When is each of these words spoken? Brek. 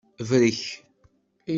Brek. 0.29 0.59